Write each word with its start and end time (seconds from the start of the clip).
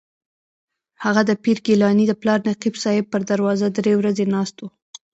هغه 1.03 1.21
د 1.29 1.31
پیر 1.43 1.57
ګیلاني 1.65 2.05
د 2.07 2.13
پلار 2.21 2.39
نقیب 2.49 2.75
صاحب 2.83 3.05
پر 3.11 3.21
دروازه 3.31 3.65
درې 3.77 3.93
ورځې 3.97 4.25
ناست 4.35 4.55
و. 4.59 4.63